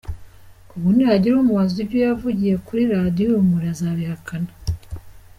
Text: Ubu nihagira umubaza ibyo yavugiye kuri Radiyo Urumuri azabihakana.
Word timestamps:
Ubu 0.75 0.87
nihagira 0.95 1.33
umubaza 1.37 1.75
ibyo 1.83 1.97
yavugiye 2.05 2.53
kuri 2.65 2.81
Radiyo 2.93 3.25
Urumuri 3.29 3.65
azabihakana. 3.73 4.51